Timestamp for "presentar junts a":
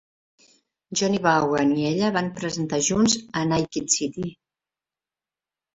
2.41-3.45